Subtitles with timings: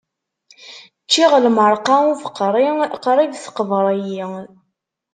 [1.03, 2.67] Ččiɣ lmerqa ubeqri,
[3.03, 4.25] qrib teqber-iyi.